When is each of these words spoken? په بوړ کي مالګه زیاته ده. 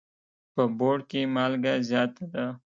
په 0.53 0.63
بوړ 0.77 0.97
کي 1.09 1.21
مالګه 1.35 1.73
زیاته 1.89 2.25
ده. 2.33 2.45